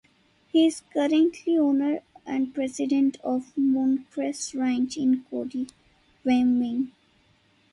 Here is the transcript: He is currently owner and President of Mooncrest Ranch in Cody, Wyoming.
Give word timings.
He 0.47 0.65
is 0.65 0.81
currently 0.91 1.59
owner 1.59 2.01
and 2.25 2.55
President 2.55 3.17
of 3.23 3.53
Mooncrest 3.55 4.59
Ranch 4.59 4.97
in 4.97 5.25
Cody, 5.29 5.67
Wyoming. 6.25 6.91